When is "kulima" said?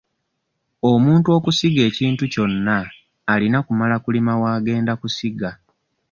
4.03-4.33